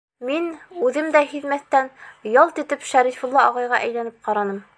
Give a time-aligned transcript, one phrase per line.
[0.27, 0.45] Мин,
[0.87, 1.91] үҙем дә һиҙмәҫтән,
[2.39, 4.63] ялт итеп Шәрифулла ағайға әйләнеп ҡараным.